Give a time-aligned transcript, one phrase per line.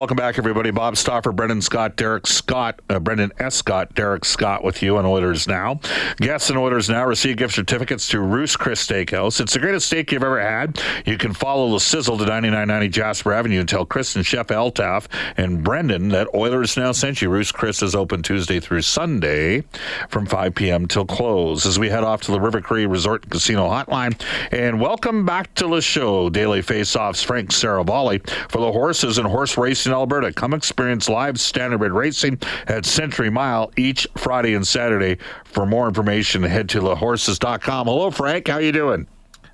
[0.00, 0.70] Welcome back, everybody.
[0.70, 3.56] Bob Stauffer, Brendan Scott, Derek Scott, uh, Brendan S.
[3.56, 5.80] Scott, Derek Scott with you on Oilers Now.
[6.18, 9.40] Guests and Oilers Now receive gift certificates to Ruth's Chris Steakhouse.
[9.40, 10.80] It's the greatest steak you've ever had.
[11.04, 15.06] You can follow the sizzle to 9990 Jasper Avenue and tell Chris and Chef Eltaf
[15.36, 17.28] and Brendan that Oilers Now sent you.
[17.28, 19.64] Ruth's Chris is open Tuesday through Sunday
[20.10, 20.86] from 5 p.m.
[20.86, 21.66] till close.
[21.66, 24.16] As we head off to the River Cree Resort and Casino Hotline,
[24.52, 29.58] and welcome back to the show, Daily Faceoffs, Frank Seravalli for the horses and horse
[29.58, 30.32] racing Alberta.
[30.32, 35.18] Come experience live standardbred racing at Century Mile each Friday and Saturday.
[35.44, 37.86] For more information, head to lahorses.com.
[37.86, 38.48] Hello, Frank.
[38.48, 39.06] How you doing?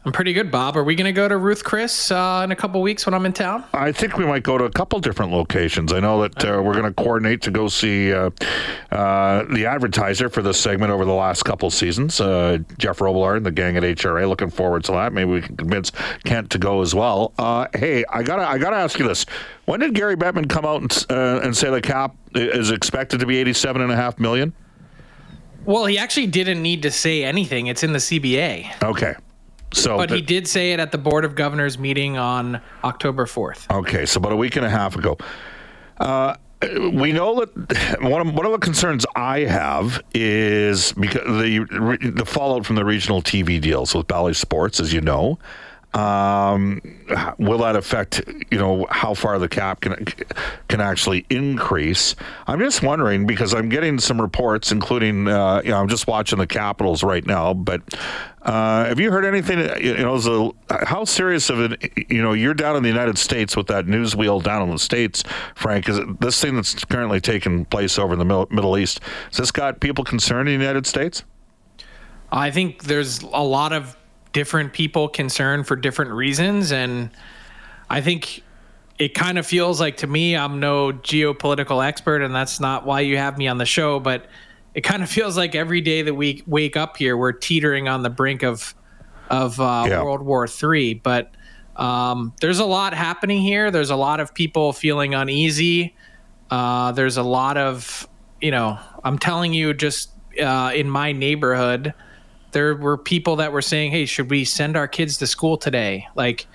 [0.07, 0.77] I'm pretty good, Bob.
[0.77, 3.25] Are we going to go to Ruth Chris uh, in a couple weeks when I'm
[3.25, 3.65] in town?
[3.73, 5.95] I think we might go to a couple different locations.
[5.95, 8.29] I know that uh, we're going to coordinate to go see uh,
[8.91, 13.47] uh, the advertiser for this segment over the last couple seasons, uh, Jeff Robillard and
[13.47, 14.29] the gang at HRA.
[14.29, 15.15] Looking forward to that.
[15.15, 15.91] Maybe we can convince
[16.25, 17.33] Kent to go as well.
[17.39, 19.25] Uh, hey, I gotta, I gotta ask you this:
[19.65, 23.39] When did Gary Bettman come out and, and say the cap is expected to be
[23.39, 24.53] eighty-seven and a half million?
[25.65, 27.69] Well, he actually didn't need to say anything.
[27.69, 28.83] It's in the CBA.
[28.83, 29.15] Okay.
[29.75, 33.71] So, but he did say it at the Board of Governors meeting on October 4th.
[33.71, 35.19] Okay, so about a week and a half ago.
[35.99, 36.37] Uh,
[36.93, 42.25] we know that one of, one of the concerns I have is because the the
[42.25, 45.39] fallout from the regional TV deals with Bally Sports, as you know.
[45.95, 46.81] Um,
[47.39, 50.05] will that affect you know how far the cap can
[50.69, 52.17] can actually increase?
[52.49, 56.41] I'm just wondering because I'm getting some reports, including uh, you know I'm just watching
[56.41, 57.55] the Capitals right now.
[57.55, 57.83] But
[58.43, 59.61] uh, have you heard anything?
[59.83, 62.11] You know, a, how serious of it?
[62.11, 64.81] You know, you're down in the United States with that news wheel down in the
[64.81, 65.23] states,
[65.55, 65.89] Frank.
[65.89, 68.99] Is this thing that's currently taking place over in the Middle East?
[69.29, 71.23] Has this got people concerned in the United States?
[72.33, 73.97] I think there's a lot of
[74.35, 76.73] different people concerned for different reasons.
[76.73, 77.09] And
[77.89, 78.43] I think
[78.99, 83.01] it kind of feels like to me, I'm no geopolitical expert, and that's not why
[83.01, 83.99] you have me on the show.
[83.99, 84.27] But
[84.75, 88.03] it kind of feels like every day that we wake up here, we're teetering on
[88.03, 88.75] the brink of
[89.31, 90.03] of uh, yeah.
[90.03, 90.93] World War Three.
[90.93, 91.31] But
[91.77, 93.71] um, there's a lot happening here.
[93.71, 95.95] There's a lot of people feeling uneasy.
[96.51, 98.07] Uh, there's a lot of,
[98.41, 101.95] you know, I'm telling you, just uh, in my neighborhood,
[102.55, 106.07] there were people that were saying, "Hey, should we send our kids to school today?"
[106.15, 106.47] Like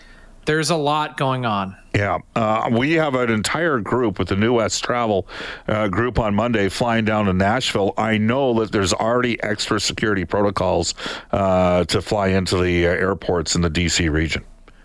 [0.46, 1.78] there's a lot going on.
[1.94, 5.28] Yeah, uh, we have an entire group with the New West Travel
[5.68, 7.94] uh, group on Monday flying down to Nashville.
[7.98, 10.96] I know that there's already extra security protocols
[11.32, 14.44] uh, to fly into the uh, airports in the DC region.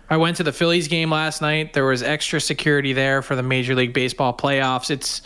[0.09, 1.73] I went to the Phillies game last night.
[1.73, 4.91] There was extra security there for the Major League Baseball playoffs.
[4.91, 5.23] It's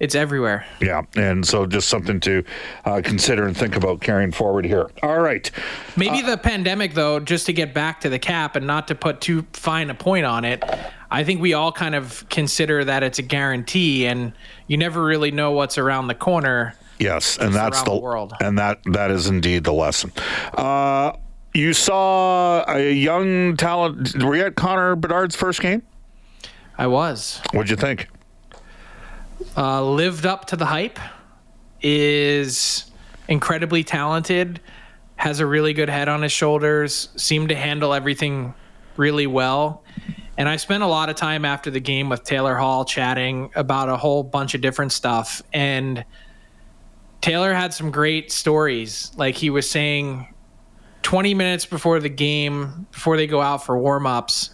[0.00, 0.66] it's everywhere.
[0.80, 2.44] Yeah, and so just something to
[2.84, 4.90] uh, consider and think about carrying forward here.
[5.02, 5.50] All right.
[5.96, 8.94] Maybe uh, the pandemic, though, just to get back to the cap and not to
[8.94, 10.64] put too fine a point on it.
[11.10, 14.32] I think we all kind of consider that it's a guarantee, and
[14.66, 16.74] you never really know what's around the corner.
[16.98, 20.12] Yes, and that's the, the, world, and that that is indeed the lesson.
[20.54, 21.12] Uh,
[21.52, 24.22] you saw a young talent.
[24.22, 25.82] Were you at Connor Bedard's first game?
[26.76, 27.40] I was.
[27.52, 28.08] What'd you think?
[29.56, 30.98] Uh, lived up to the hype,
[31.80, 32.90] is
[33.28, 34.60] incredibly talented,
[35.16, 38.54] has a really good head on his shoulders, seemed to handle everything
[38.96, 39.84] really well.
[40.36, 43.88] And I spent a lot of time after the game with Taylor Hall chatting about
[43.88, 45.42] a whole bunch of different stuff.
[45.52, 46.04] And
[47.20, 49.12] Taylor had some great stories.
[49.16, 50.34] Like he was saying
[51.02, 54.50] 20 minutes before the game, before they go out for warm ups,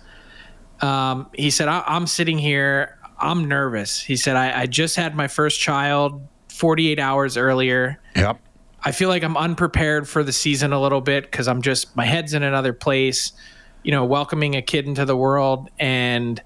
[0.82, 2.98] um, he said, I'm sitting here.
[3.20, 4.02] I'm nervous.
[4.02, 8.00] He said, I, I just had my first child 48 hours earlier.
[8.16, 8.40] Yep.
[8.82, 12.06] I feel like I'm unprepared for the season a little bit because I'm just, my
[12.06, 13.32] head's in another place,
[13.82, 15.68] you know, welcoming a kid into the world.
[15.78, 16.42] And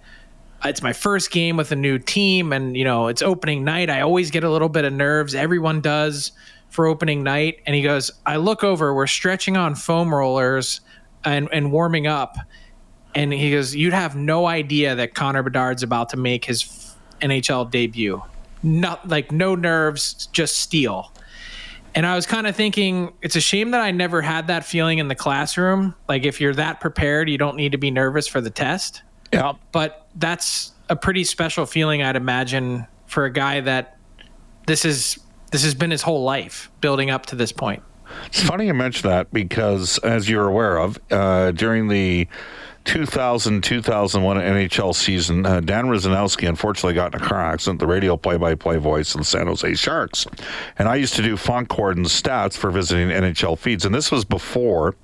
[0.65, 2.53] it's my first game with a new team.
[2.53, 3.89] And, you know, it's opening night.
[3.89, 5.35] I always get a little bit of nerves.
[5.35, 6.33] Everyone does
[6.71, 7.61] for opening night.
[7.67, 10.81] And he goes, I look over, we're stretching on foam rollers
[11.25, 12.37] and, and warming up
[13.15, 17.71] and he goes, "You'd have no idea that Connor Bedard's about to make his NHL
[17.71, 18.23] debut.
[18.63, 21.13] Not like no nerves, just steel."
[21.95, 24.99] And I was kind of thinking, it's a shame that I never had that feeling
[24.99, 25.95] in the classroom.
[26.09, 29.03] Like if you're that prepared, you don't need to be nervous for the test.
[29.33, 29.53] Yeah.
[29.71, 33.97] But that's a pretty special feeling, I'd imagine, for a guy that
[34.67, 35.19] this is
[35.53, 37.83] this has been his whole life building up to this point.
[38.27, 42.27] It's funny you mention that because, as you're aware of, uh, during the
[42.85, 48.17] 2000 2001 NHL season, uh, Dan Rusanowsky unfortunately got in a car accident, the radio
[48.17, 50.27] play by play voice of the San Jose Sharks.
[50.79, 53.85] And I used to do Font Gordon's stats for visiting NHL feeds.
[53.85, 54.95] And this was before.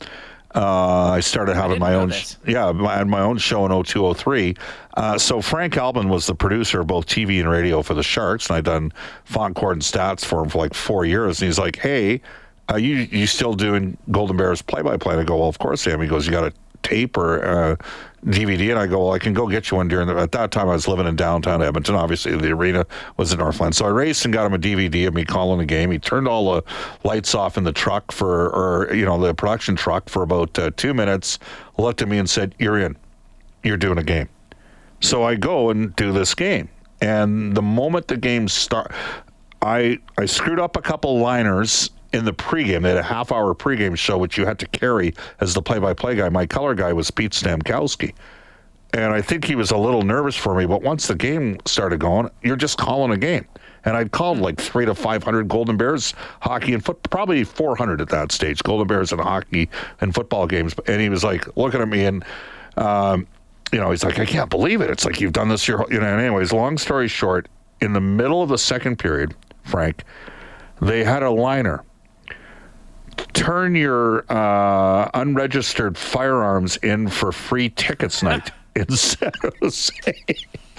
[0.54, 2.36] Uh, I started having my own, this.
[2.44, 4.56] yeah, I had my own show in 0203.
[4.94, 8.48] Uh, so Frank Albin was the producer of both TV and radio for the Sharks,
[8.48, 8.92] and I'd done
[9.24, 11.40] Font and stats for him for like four years.
[11.40, 12.20] And he's like, "Hey,
[12.68, 15.86] uh, you you still doing Golden Bears play by play?" I go, "Well, of course
[15.86, 17.76] I am." He goes, "You got a tape or uh,
[18.24, 20.50] DVD?" And I go, "Well, I can go get you one during the." At that
[20.50, 21.94] time, I was living in downtown Edmonton.
[21.94, 22.86] Obviously, the arena
[23.16, 25.66] was in Northland, so I raced and got him a DVD of me calling a
[25.66, 25.90] game.
[25.90, 26.62] He turned all the
[27.04, 30.70] lights off in the truck for, or you know, the production truck for about uh,
[30.76, 31.38] two minutes.
[31.78, 32.96] Looked at me and said, "You're in.
[33.62, 34.28] You're doing a game."
[35.00, 36.68] So I go and do this game.
[37.00, 38.92] And the moment the game start,
[39.62, 42.82] I I screwed up a couple liners in the pregame.
[42.82, 45.78] They had a half hour pregame show which you had to carry as the play
[45.78, 46.28] by play guy.
[46.28, 48.14] My color guy was Pete Stemkowski.
[48.92, 52.00] And I think he was a little nervous for me, but once the game started
[52.00, 53.46] going, you're just calling a game.
[53.84, 58.08] And I'd called like three to 500 Golden Bears hockey and foot, probably 400 at
[58.08, 59.70] that stage, Golden Bears and hockey
[60.00, 60.74] and football games.
[60.86, 62.24] And he was like looking at me and,
[62.76, 63.26] um,
[63.72, 64.90] you know, he's like, I can't believe it.
[64.90, 66.06] It's like you've done this your, whole-" you know.
[66.06, 67.48] And anyways, long story short,
[67.80, 70.02] in the middle of the second period, Frank,
[70.82, 71.84] they had a liner.
[73.32, 80.14] Turn your uh, unregistered firearms in for free tickets night in San Jose.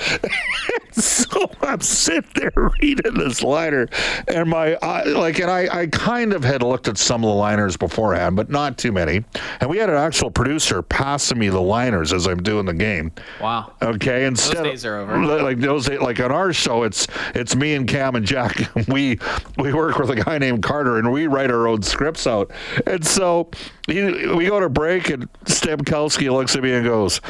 [0.91, 2.51] so I'm sitting there
[2.81, 3.87] reading this liner,
[4.27, 7.35] and my I, like, and I, I kind of had looked at some of the
[7.35, 9.23] liners beforehand, but not too many.
[9.59, 13.11] And we had an actual producer passing me the liners as I'm doing the game.
[13.39, 13.73] Wow.
[13.81, 15.41] Okay, instead those days are over.
[15.41, 18.57] Like those, days- like on our show, it's it's me and Cam and Jack.
[18.91, 19.19] We
[19.57, 22.51] we work with a guy named Carter, and we write our own scripts out.
[22.85, 23.49] And so
[23.87, 24.01] he,
[24.35, 27.21] we go to break, and Stemkowski looks at me and goes,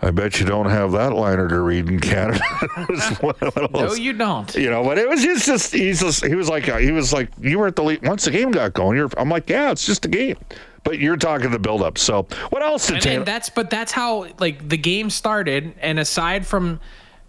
[0.00, 2.40] "I bet you don't have that liner to read in Canada."
[2.76, 4.54] It was one of No, you don't.
[4.54, 7.12] you know, but it was just, just he's just he was like uh, he was
[7.12, 8.96] like you were at the lead once the game got going.
[8.96, 10.36] You're I'm like yeah, it's just a game,
[10.82, 11.98] but you're talking the build up.
[11.98, 13.16] So what else did And, Taylor?
[13.18, 15.74] and that's but that's how like the game started.
[15.80, 16.80] And aside from,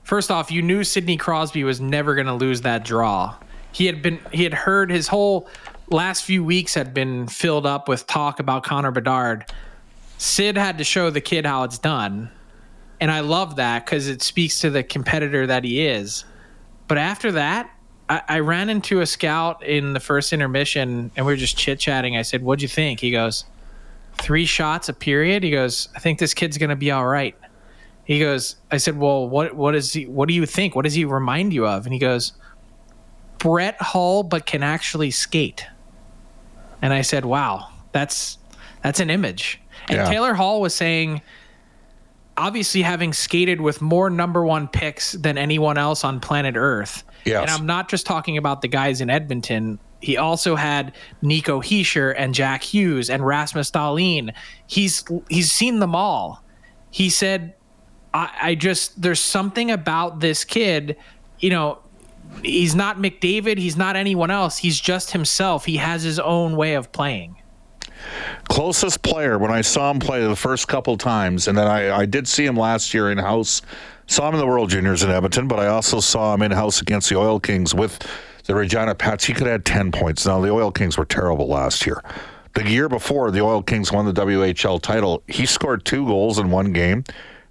[0.04, 3.36] first off, you knew Sidney Crosby was never going to lose that draw.
[3.72, 5.48] He had been he had heard his whole
[5.92, 9.46] last few weeks had been filled up with talk about Connor Bedard.
[10.18, 12.30] Sid had to show the kid how it's done,
[13.00, 16.26] and I love that because it speaks to the competitor that he is.
[16.88, 17.70] But after that,
[18.08, 21.80] I, I ran into a scout in the first intermission, and we were just chit
[21.80, 22.16] chatting.
[22.18, 23.46] I said, "What'd you think?" He goes,
[24.18, 25.44] three shots a period.
[25.44, 27.36] He goes, I think this kid's gonna be all right.
[28.06, 30.76] He goes, I said, Well, what what is he what do you think?
[30.76, 31.86] What does he remind you of?
[31.86, 32.34] And he goes,
[33.40, 35.66] Brett Hull, but can actually skate.
[36.82, 38.38] And I said, Wow, that's
[38.84, 39.60] that's an image.
[39.90, 40.10] And Yeah.
[40.10, 41.22] Taylor Hall was saying,
[42.38, 47.04] obviously having skated with more number one picks than anyone else on planet Earth.
[47.26, 47.42] Yes.
[47.42, 49.80] And I'm not just talking about the guys in Edmonton.
[50.02, 54.34] He also had Nico Hischier and Jack Hughes and Rasmus Dahlin.
[54.68, 56.44] He's he's seen them all.
[56.92, 57.56] He said,
[58.14, 60.98] I, I just there's something about this kid,
[61.40, 61.80] you know,
[62.44, 64.58] he's not McDavid, he's not anyone else.
[64.58, 65.66] He's just himself.
[65.66, 67.36] He has his own way of playing.
[68.50, 72.06] Closest player when I saw him play the first couple times, and then I, I
[72.06, 73.62] did see him last year in house.
[74.08, 76.82] Saw him in the World Juniors in Edmonton, but I also saw him in house
[76.82, 78.00] against the Oil Kings with
[78.46, 79.26] the Regina Pats.
[79.26, 80.26] He could have had 10 points.
[80.26, 82.04] Now, the Oil Kings were terrible last year.
[82.54, 86.52] The year before the Oil Kings won the WHL title, he scored two goals in
[86.52, 87.04] one game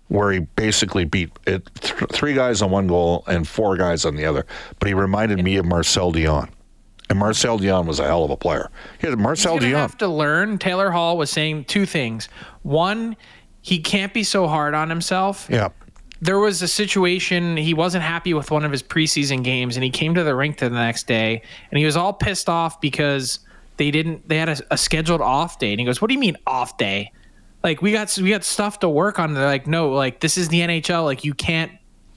[0.08, 4.16] where he basically beat it, th- three guys on one goal and four guys on
[4.16, 4.46] the other.
[4.78, 6.50] But he reminded me of Marcel Dionne.
[7.10, 8.70] And Marcel Dionne was a hell of a player.
[9.00, 9.76] He had Marcel He's Dionne.
[9.76, 10.58] have to learn.
[10.58, 12.28] Taylor Hall was saying two things.
[12.62, 13.14] One,
[13.60, 15.46] he can't be so hard on himself.
[15.50, 15.68] yeah.
[16.20, 19.90] There was a situation he wasn't happy with one of his preseason games, and he
[19.90, 23.40] came to the rink the next day, and he was all pissed off because
[23.76, 24.26] they didn't.
[24.26, 26.78] They had a, a scheduled off day, and he goes, "What do you mean off
[26.78, 27.12] day?
[27.62, 30.48] Like we got we got stuff to work on." They're like, "No, like this is
[30.48, 31.04] the NHL.
[31.04, 31.72] Like you can't.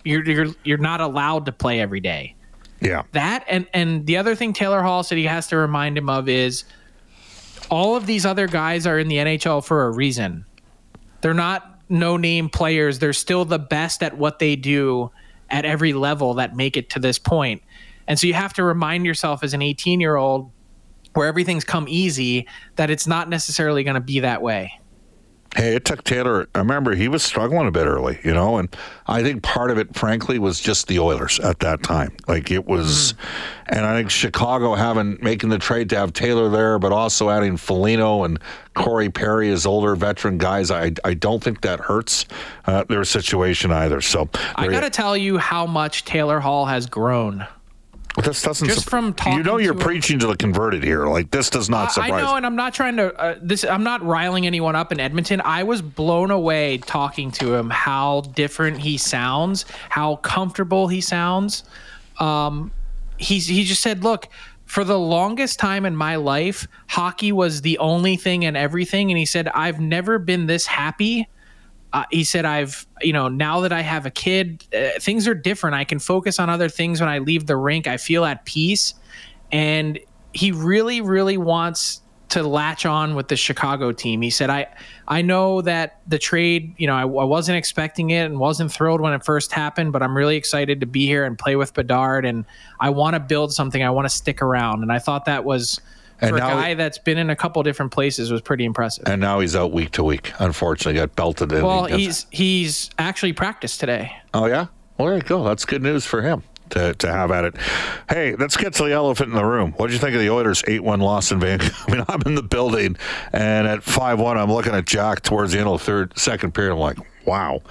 [0.05, 2.35] You're you're you're not allowed to play every day."
[2.79, 3.03] Yeah.
[3.13, 6.29] that and and the other thing Taylor Hall said he has to remind him of
[6.29, 6.63] is
[7.69, 10.45] all of these other guys are in the NHL for a reason.
[11.21, 12.99] They're not no name players.
[12.99, 15.11] They're still the best at what they do
[15.49, 17.61] at every level that make it to this point.
[18.07, 20.51] And so you have to remind yourself as an 18 year old
[21.13, 24.79] where everything's come easy that it's not necessarily going to be that way.
[25.57, 26.47] Hey, it took Taylor.
[26.53, 28.69] I remember he was struggling a bit early, you know, and
[29.07, 32.15] I think part of it, frankly, was just the Oilers at that time.
[32.27, 33.65] Like it was, mm.
[33.65, 37.57] and I think Chicago having making the trade to have Taylor there, but also adding
[37.57, 38.39] Foligno and
[38.75, 40.69] Corey Perry as older veteran guys.
[40.69, 42.27] I I don't think that hurts
[42.67, 43.99] uh, their situation either.
[43.99, 47.47] So I got to tell you how much Taylor Hall has grown
[48.23, 49.37] this doesn't just from talking.
[49.37, 51.05] You know, you're to preaching him, to the converted here.
[51.05, 52.11] Like this does not surprise.
[52.11, 53.13] I know, and I'm not trying to.
[53.15, 55.41] Uh, this I'm not riling anyone up in Edmonton.
[55.41, 57.69] I was blown away talking to him.
[57.69, 59.65] How different he sounds.
[59.89, 61.63] How comfortable he sounds.
[62.19, 62.71] Um,
[63.17, 64.27] he's he just said, look.
[64.65, 69.09] For the longest time in my life, hockey was the only thing and everything.
[69.09, 71.29] And he said, I've never been this happy
[71.93, 75.33] uh, he said, I've, you know, now that I have a kid, uh, things are
[75.33, 75.75] different.
[75.75, 77.87] I can focus on other things when I leave the rink.
[77.87, 78.93] I feel at peace.
[79.51, 79.99] And
[80.33, 84.21] he really, really wants to latch on with the Chicago team.
[84.21, 84.67] He said, I,
[85.07, 88.99] I know that the trade, you know, I, I wasn't expecting it and wasn't thrilled
[88.99, 92.25] when it first happened, but I'm really excited to be here and play with Bedard.
[92.25, 92.43] And
[92.81, 93.81] I want to build something.
[93.81, 94.83] I want to stick around.
[94.83, 95.79] And I thought that was,
[96.21, 99.07] and for a guy that's been in a couple different places was pretty impressive.
[99.07, 100.31] And now he's out week to week.
[100.39, 101.63] Unfortunately, got belted in.
[101.63, 104.11] Well, he's he's actually practiced today.
[104.33, 105.43] Oh yeah, well there you go.
[105.43, 106.43] That's good news for him.
[106.71, 107.55] To, to have at it.
[108.09, 109.71] Hey, let's get to the elephant in the room.
[109.77, 111.73] What did you think of the Oilers' 8 1 loss in Vancouver?
[111.87, 112.97] I mean, I'm in the building,
[113.31, 116.53] and at 5 1, I'm looking at Jack towards the end of the third, second
[116.53, 116.73] period.
[116.73, 116.97] I'm like,
[117.27, 117.61] wow.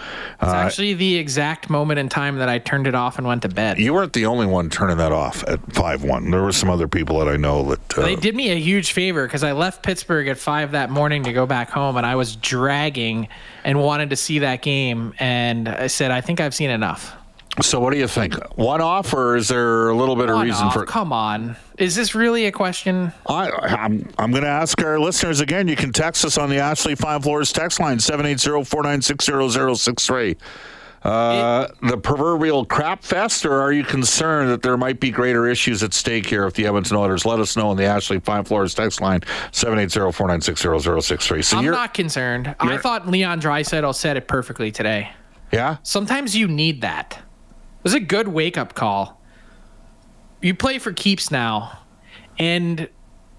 [0.41, 3.43] It's uh, actually the exact moment in time that I turned it off and went
[3.43, 3.79] to bed.
[3.79, 6.31] You weren't the only one turning that off at 5 1.
[6.31, 7.99] There were some other people that I know that.
[7.99, 11.25] Uh, they did me a huge favor because I left Pittsburgh at 5 that morning
[11.25, 13.29] to go back home, and I was dragging
[13.65, 15.15] and wanted to see that game.
[15.19, 17.15] And I said, I think I've seen enough.
[17.63, 18.35] So what do you think?
[18.59, 20.75] One off, or is there a little bit One of reason off.
[20.75, 20.85] for?
[20.85, 23.13] Come on, is this really a question?
[23.29, 25.69] I, I'm I'm going to ask our listeners again.
[25.69, 30.37] You can text us on the Ashley Fine Floors text line 780-496-0063.
[31.03, 35.85] Uh, the proverbial crap fest, or are you concerned that there might be greater issues
[35.85, 37.25] at stake here if the Edmonton Oilers?
[37.25, 39.21] Let us know on the Ashley Fine Floors text line
[39.53, 41.45] 780-496-0063.
[41.45, 42.57] So I'm not concerned.
[42.59, 45.13] I thought Leon Draisaitl said it perfectly today.
[45.53, 45.77] Yeah.
[45.85, 49.23] Sometimes you need that It was a good wake up call.
[50.47, 51.77] You play for keeps now,
[52.39, 52.89] and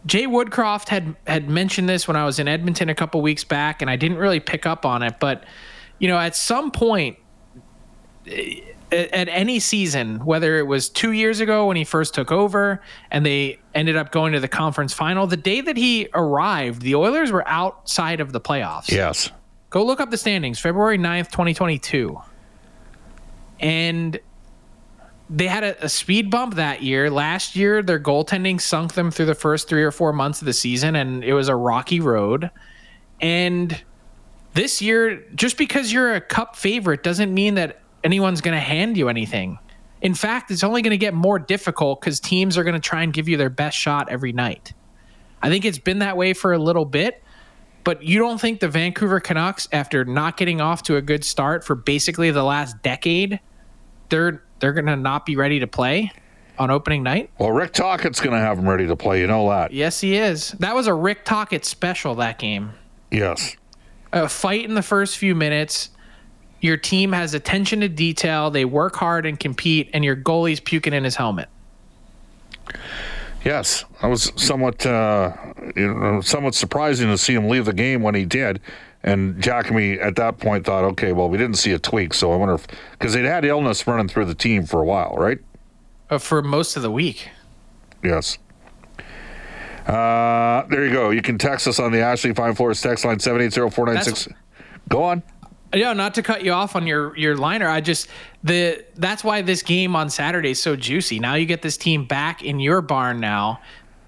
[0.05, 3.81] Jay Woodcroft had had mentioned this when I was in Edmonton a couple weeks back,
[3.81, 5.15] and I didn't really pick up on it.
[5.17, 5.45] But
[5.99, 7.17] you know, at some point,
[8.27, 8.59] eh,
[8.91, 13.25] at any season, whether it was two years ago when he first took over and
[13.25, 17.31] they ended up going to the conference final, the day that he arrived, the Oilers
[17.31, 18.91] were outside of the playoffs.
[18.91, 19.31] Yes.
[19.69, 22.19] Go look up the standings, February 9th, 2022.
[23.61, 24.19] And
[25.29, 27.09] they had a, a, speed bump that year.
[27.09, 30.53] Last year, their goaltending sunk them through the first three or four months of the
[30.53, 32.49] season, and it was a rocky road.
[33.19, 33.83] And
[34.53, 38.97] this year, just because you're a cup favorite doesn't mean that anyone's going to hand
[38.97, 39.59] you anything.
[40.01, 43.03] In fact, it's only going to get more difficult because teams are going to try
[43.03, 44.73] and give you their best shot every night.
[45.41, 47.23] I think it's been that way for a little bit,
[47.83, 51.63] but you don't think the Vancouver Canucks, after not getting off to a good start
[51.63, 53.39] for basically the last decade,
[54.09, 56.11] they're they're going to not be ready to play
[56.57, 57.29] on opening night?
[57.39, 59.21] Well, Rick Tocchet's going to have them ready to play.
[59.21, 59.71] You know that.
[59.71, 60.51] Yes, he is.
[60.53, 62.71] That was a Rick Tocchet special that game.
[63.11, 63.55] Yes.
[64.13, 65.89] A fight in the first few minutes.
[66.59, 68.49] Your team has attention to detail.
[68.49, 71.49] They work hard and compete, and your goalie's puking in his helmet.
[73.45, 75.33] Yes, I was somewhat, uh,
[75.75, 78.59] you know, somewhat surprising to see him leave the game when he did.
[79.03, 82.35] And Giacomi at that point thought, okay, well, we didn't see a tweak, so I
[82.35, 85.39] wonder if because they'd had illness running through the team for a while, right?
[86.09, 87.29] Uh, for most of the week.
[88.03, 88.37] Yes.
[89.85, 91.11] Uh, there you go.
[91.11, 93.85] You can text us on the Ashley Fine Floors text line seven eight zero four
[93.85, 94.27] nine six.
[94.89, 95.23] Go on.
[95.73, 97.67] Yeah, not to cut you off on your your liner.
[97.67, 98.09] I just
[98.43, 101.19] the that's why this game on Saturday is so juicy.
[101.19, 103.19] Now you get this team back in your barn.
[103.19, 103.61] Now,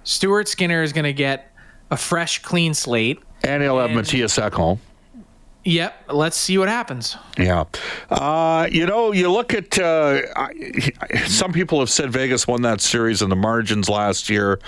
[0.03, 1.51] Stuart Skinner is going to get
[1.91, 4.79] a fresh, clean slate, and he'll have Mattias Ekholm.
[5.65, 6.11] Yep.
[6.11, 7.17] Let's see what happens.
[7.37, 7.65] Yeah.
[8.09, 10.21] Uh, you know, you look at uh,
[11.25, 14.59] some people have said Vegas won that series in the margins last year.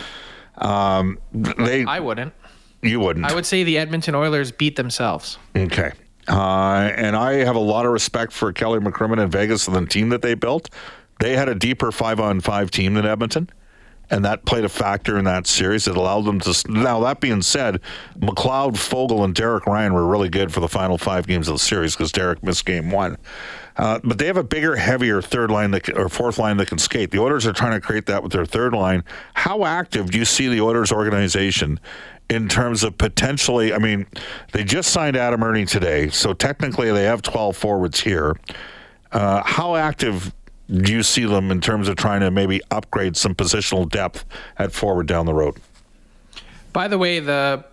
[0.58, 1.86] Um, they.
[1.86, 2.34] I wouldn't.
[2.82, 3.25] You wouldn't.
[3.25, 5.38] I would say the Edmonton Oilers beat themselves.
[5.56, 5.92] Okay.
[6.28, 9.86] Uh, and I have a lot of respect for Kelly McCrimmon and Vegas and the
[9.86, 10.70] team that they built.
[11.20, 13.50] They had a deeper five on five team than Edmonton
[14.12, 15.88] and that played a factor in that series.
[15.88, 16.63] It allowed them to.
[16.70, 17.80] Now that being said,
[18.20, 21.60] McLeod, Foegele, and Derek Ryan were really good for the final five games of the
[21.60, 23.18] series because Derek missed game one.
[23.77, 26.77] Uh, but they have a bigger, heavier third line that, or fourth line that can
[26.77, 27.10] skate.
[27.10, 29.03] The Oilers are trying to create that with their third line.
[29.34, 31.80] How active do you see the Oilers organization
[32.30, 33.74] in terms of potentially.
[33.74, 34.08] I mean,
[34.53, 38.38] they just signed Adam Erne today, so technically they have 12 forwards here.
[39.12, 40.34] Uh, how active
[40.72, 44.24] do you see them in terms of trying to maybe upgrade some positional depth
[44.58, 45.56] at forward down the road?
[46.74, 47.66] By the way, the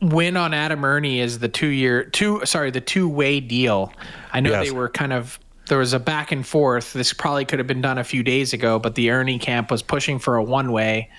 [0.00, 3.92] win on Adam Erne is the two year two sorry the two way deal.
[4.32, 4.66] I know Yes.
[4.66, 6.92] they were kind of there was a back and forth.
[6.92, 9.82] This probably could have been done a few days ago, but the Erne camp was
[9.82, 11.10] pushing for a one way,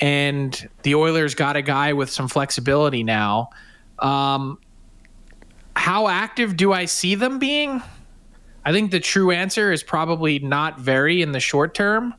[0.00, 3.50] and the Oilers got a guy with some flexibility now.
[3.98, 4.58] Um,
[5.74, 7.82] how active do I see them being?
[8.64, 12.14] I think the true answer is probably not very in the short term,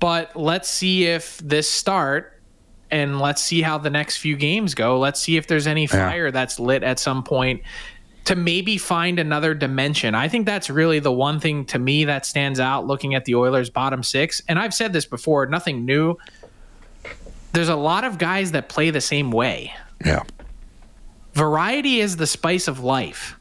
[0.00, 2.40] but let's see if this start
[2.90, 4.98] and let's see how the next few games go.
[4.98, 7.62] Let's see if there's any fire that's lit at some point
[8.24, 10.14] to maybe find another dimension.
[10.14, 13.34] I think that's really the one thing to me that stands out looking at the
[13.34, 14.42] Oilers bottom 6.
[14.48, 16.16] And I've said this before, nothing new.
[17.52, 19.72] There's a lot of guys that play the same way.
[20.04, 20.22] Yeah.
[21.34, 23.38] Variety is the spice of life.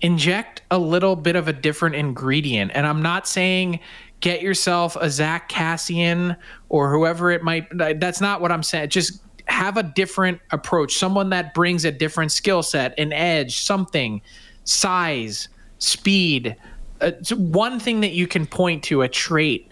[0.00, 2.72] Inject a little bit of a different ingredient.
[2.74, 3.80] And I'm not saying
[4.20, 6.36] get yourself a Zack Kassian
[6.68, 8.88] or whoever it might that's not what I'm saying.
[8.88, 10.96] Just have a different approach.
[10.96, 14.22] Someone that brings a different skill set, an edge, something,
[14.64, 15.48] size,
[15.78, 16.56] speed.
[17.00, 19.68] Uh, one thing that you can point to, a trait,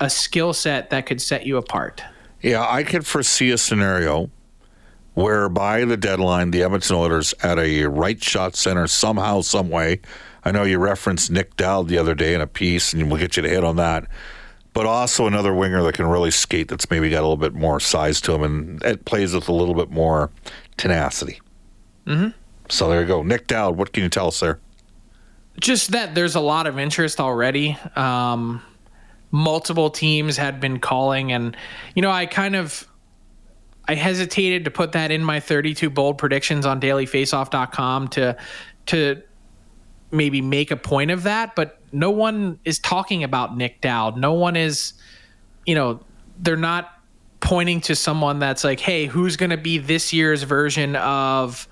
[0.00, 2.02] a skill set that could set you apart.
[2.42, 4.30] Yeah, I could foresee a scenario
[5.16, 10.00] where by the deadline, the Edmonton Oilers at a right shot center somehow, some way.
[10.44, 13.36] I know you referenced Nic Dowd the other day in a piece, and we'll get
[13.36, 14.06] you to hit on that.
[14.74, 16.68] But also another winger that can really skate.
[16.68, 19.52] That's maybe got a little bit more size to him, and it plays with a
[19.52, 20.30] little bit more
[20.76, 21.40] tenacity.
[22.06, 22.28] Mm-hmm.
[22.68, 23.76] So there you go, Nic Dowd.
[23.76, 24.60] What can you tell us there?
[25.60, 27.78] just that there's a lot of interest already.
[27.96, 28.62] Um,
[29.30, 31.56] multiple teams had been calling, and
[31.94, 32.86] you know, I kind of
[33.88, 38.36] I hesitated to put that in my 32 bold predictions on dailyfaceoff.com to
[38.86, 39.22] to
[40.10, 44.16] maybe make a point of that, but no one is talking about Nic Dowd.
[44.16, 44.92] No one is,
[45.64, 46.00] you know,
[46.38, 46.92] they're not
[47.40, 51.68] pointing to someone that's like, hey, who's going to be this year's version of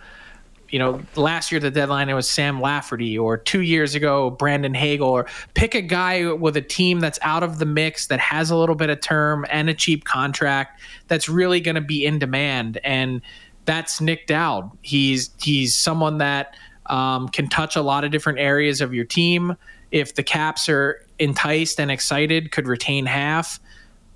[0.75, 4.75] you know, last year the deadline it was Sam Lafferty, or two years ago Brandon
[4.75, 8.51] Hagel, or pick a guy with a team that's out of the mix that has
[8.51, 12.19] a little bit of term and a cheap contract that's really going to be in
[12.19, 13.23] demand, and
[13.67, 14.69] that's Nic Dowd.
[14.83, 19.57] He's he's someone that um, can touch a lot of different areas of your team.
[19.93, 23.61] If the Caps are enticed and excited, could retain half,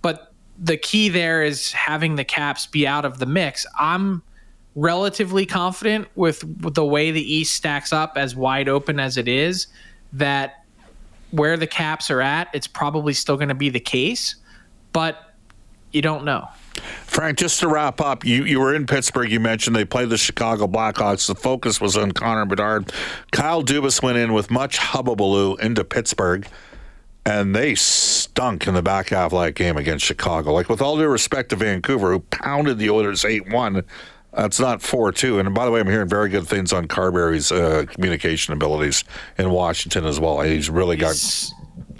[0.02, 3.64] but the key there is having the Caps be out of the mix.
[3.78, 4.24] I'm
[4.78, 9.26] relatively confident with, with the way the East stacks up as wide open as it
[9.26, 9.66] is
[10.12, 10.64] that
[11.32, 14.36] where the caps are at, it's probably still going to be the case,
[14.92, 15.34] but
[15.90, 16.46] you don't know.
[17.04, 19.32] Frank, just to wrap up, you, you were in Pittsburgh.
[19.32, 21.26] You mentioned they played the Chicago Blackhawks.
[21.26, 22.92] The focus was on Connor Bedard.
[23.32, 26.46] Kyle Dubas went in with much hubbubaloo into Pittsburgh,
[27.26, 30.52] and they stunk in the back half of that game against Chicago.
[30.52, 33.82] Like, with all due respect to Vancouver, who pounded the Oilers 8 1,
[34.38, 35.40] that's not 4 2.
[35.40, 39.04] And by the way, I'm hearing very good things on Carbery's uh, communication abilities
[39.36, 40.40] in Washington as well.
[40.40, 41.16] He's really got.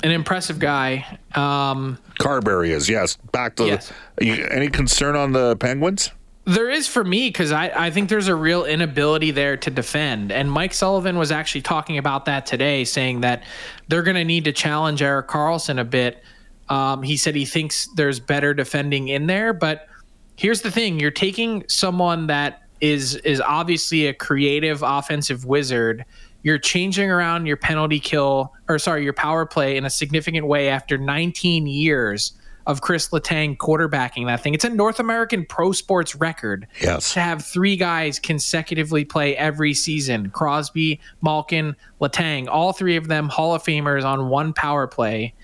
[0.04, 1.18] An impressive guy.
[1.34, 3.16] Um, Carbery is, yes.
[3.32, 3.92] Back to Yes.
[4.16, 4.26] the.
[4.26, 6.12] You, any concern on the Penguins?
[6.44, 10.30] There is for me because I, I think there's a real inability there to defend.
[10.32, 13.42] And Mike Sullivan was actually talking about that today, saying that
[13.88, 16.22] they're going to need to challenge Erik Karlsson a bit.
[16.68, 19.52] Um, he said he thinks there's better defending in there.
[19.52, 19.88] But
[20.38, 26.04] here's the thing you're taking someone that is is obviously a creative offensive wizard.
[26.44, 30.68] You're changing around your penalty kill, or sorry, your power play in a significant way
[30.68, 32.32] after 19 years
[32.68, 34.54] of Chris Letang quarterbacking that thing.
[34.54, 37.14] It's a North American pro sports record Yes.
[37.14, 43.28] to have three guys consecutively play every season Crosby, Malkin, Letang, all three of them
[43.28, 45.34] Hall of Famers on one power play.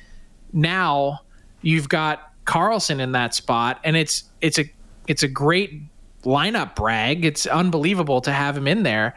[0.53, 1.21] Now
[1.63, 4.71] you've got Karlsson in that spot, and it's it's a
[5.07, 5.83] it's a great
[6.23, 7.25] lineup brag.
[7.25, 9.15] It's unbelievable to have him in there.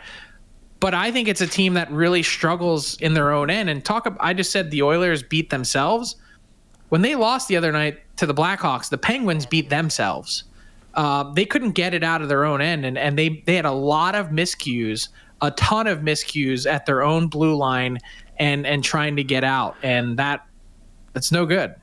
[0.80, 3.70] But I think it's a team that really struggles in their own end.
[3.70, 6.16] And talk, I just said the Oilers beat themselves
[6.90, 10.46] when they lost the other night to the Blackhawks, the Penguins beat themselves.
[10.94, 13.66] Uh, they couldn't get it out of their own end, and, and they they had
[13.66, 15.10] a lot of miscues,
[15.42, 18.00] a ton of miscues at their own blue line,
[18.38, 20.46] and and trying to get out, and that
[21.14, 21.76] that's no good.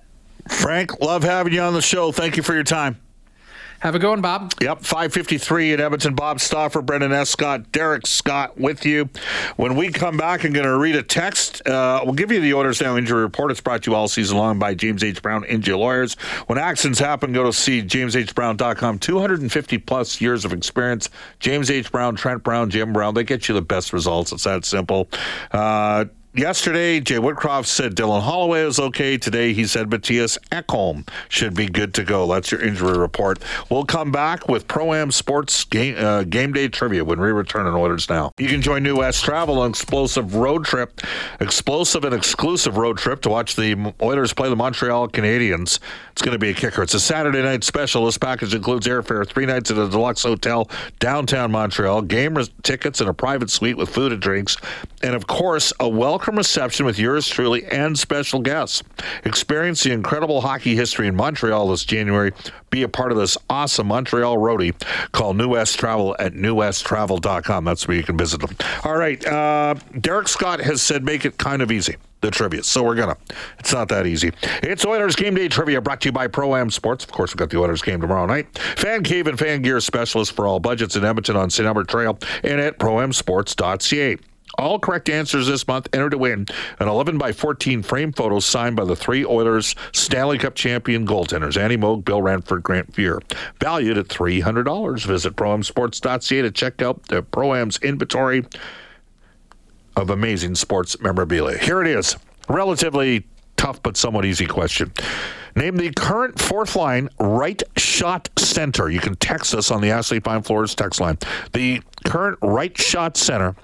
[0.48, 2.10] Frank, love having you on the show.
[2.10, 3.00] Thank you for your time.
[3.84, 4.54] Have a good one, Bob.
[4.62, 6.14] Yep, 553 at Edmonton.
[6.14, 9.10] Bob Stauffer, Brendan Escott, Derek Scott with you.
[9.56, 11.68] When we come back, I'm going to read a text.
[11.68, 13.50] Uh, we'll give you the Oilers Now injury report.
[13.50, 15.20] It's brought to you all season long by James H.
[15.20, 16.14] Brown Injury Lawyers.
[16.46, 19.00] When accidents happen, go to see jameshbrown.com.
[19.00, 21.10] 250 plus years of experience.
[21.38, 21.92] James H.
[21.92, 23.12] Brown, Trent Brown, Jim Brown.
[23.12, 24.32] They get you the best results.
[24.32, 25.10] It's that simple.
[25.52, 29.16] Uh, Yesterday, Jay Woodcroft said Dylan Holloway is okay.
[29.16, 32.26] Today, he said Mattias Ekholm should be good to go.
[32.26, 33.38] That's your injury report.
[33.70, 37.66] We'll come back with Pro Am Sports game, uh, game day trivia when we return
[37.66, 38.32] on Oilers Now.
[38.36, 41.02] You can join New West Travel on explosive road trip,
[41.38, 45.78] explosive and exclusive road trip to watch the Oilers play the Montreal Canadiens.
[46.10, 46.82] It's going to be a kicker.
[46.82, 48.06] It's a Saturday night special.
[48.06, 50.68] This package includes airfare, three nights at a deluxe hotel
[50.98, 54.56] downtown Montreal, game tickets, and a private suite with food and drinks,
[55.00, 58.82] and of course, a welcome welcome reception with yours truly and special guests.
[59.26, 62.32] Experience the incredible hockey history in Montreal this January.
[62.70, 64.72] Be a part of this awesome Montreal roadie.
[65.12, 67.66] Call New West Travel at newwesttravel.com.
[67.66, 68.56] That's where you can visit them.
[68.84, 69.22] All right.
[69.26, 72.62] Uh, Derek Scott has said make it kind of easy the trivia.
[72.62, 73.18] So we're gonna.
[73.58, 74.32] It's not that easy.
[74.62, 77.04] It's Oilers game day trivia brought to you by Pro Am Sports.
[77.04, 78.58] Of course, we've got the Oilers game tomorrow night.
[78.58, 81.66] Fan Cave and Fan Gear specialist for all budgets in Edmonton on St.
[81.66, 84.16] Albert Trail and at proamsports.ca.
[84.58, 86.46] All correct answers this month enter to win
[86.78, 91.60] an 11 by 14 frame photo signed by the three Oilers Stanley Cup champion goaltenders,
[91.60, 93.20] Andy Moog, Bill Ranford, Grant Fuhr.
[93.60, 95.04] Valued at $300.
[95.06, 98.44] Visit proamsports.ca to check out the Proam's inventory
[99.96, 101.58] of amazing sports memorabilia.
[101.58, 102.16] Here it is.
[102.48, 104.92] Relatively tough but somewhat easy question.
[105.56, 108.90] Name the current fourth line right shot center.
[108.90, 111.16] You can text us on the Ashley Fine Floors text line.
[111.52, 113.54] The current right shot center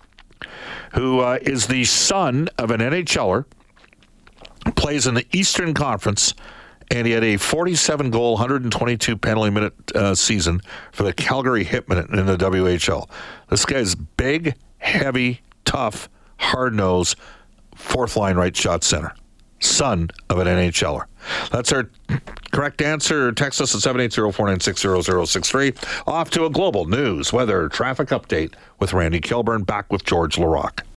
[0.95, 3.45] who uh, is the son of an NHLer,
[4.77, 6.35] plays in the Eastern Conference,
[6.91, 10.61] and he had a 47 goal, 122 penalty minute uh, season
[10.93, 13.09] for the Calgary Hitmen in the WHL.
[13.49, 17.17] This guy's big, heavy, tough, hard nosed,
[17.75, 19.15] fourth line right shot center,
[19.61, 21.05] son of an NHLer.
[21.51, 21.89] That's our
[22.53, 23.33] correct answer.
[23.33, 26.07] Text us at 780-496-0063.
[26.07, 29.65] Off to a global news, weather, traffic update with Randy Kilburn.
[29.65, 30.83] Back with George Laraque.